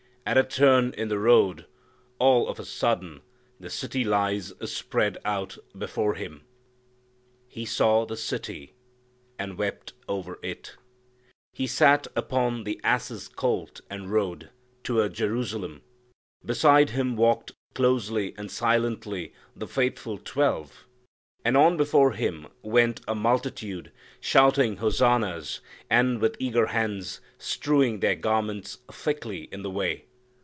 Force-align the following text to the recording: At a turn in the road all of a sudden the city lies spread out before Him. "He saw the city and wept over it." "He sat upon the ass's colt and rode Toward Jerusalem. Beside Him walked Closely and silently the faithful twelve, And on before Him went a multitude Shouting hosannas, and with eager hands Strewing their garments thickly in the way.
At 0.23 0.37
a 0.37 0.43
turn 0.43 0.93
in 0.95 1.07
the 1.09 1.17
road 1.19 1.65
all 2.19 2.47
of 2.47 2.59
a 2.59 2.63
sudden 2.63 3.21
the 3.59 3.71
city 3.71 4.03
lies 4.03 4.53
spread 4.65 5.17
out 5.25 5.57
before 5.75 6.13
Him. 6.13 6.43
"He 7.47 7.65
saw 7.65 8.05
the 8.05 8.15
city 8.15 8.75
and 9.39 9.57
wept 9.57 9.93
over 10.07 10.37
it." 10.43 10.77
"He 11.53 11.65
sat 11.65 12.05
upon 12.15 12.63
the 12.65 12.79
ass's 12.83 13.27
colt 13.27 13.81
and 13.89 14.11
rode 14.11 14.51
Toward 14.83 15.15
Jerusalem. 15.15 15.81
Beside 16.45 16.91
Him 16.91 17.15
walked 17.15 17.53
Closely 17.73 18.35
and 18.37 18.51
silently 18.51 19.33
the 19.55 19.67
faithful 19.67 20.19
twelve, 20.19 20.85
And 21.43 21.57
on 21.57 21.77
before 21.77 22.11
Him 22.11 22.45
went 22.61 23.01
a 23.07 23.15
multitude 23.15 23.91
Shouting 24.19 24.77
hosannas, 24.77 25.61
and 25.89 26.21
with 26.21 26.35
eager 26.39 26.67
hands 26.67 27.21
Strewing 27.39 28.01
their 28.01 28.15
garments 28.15 28.77
thickly 28.91 29.49
in 29.51 29.63
the 29.63 29.71
way. 29.71 30.05